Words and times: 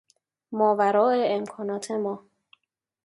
ماوراء 0.57 1.21
امکانات 1.37 1.85
ما 2.03 2.15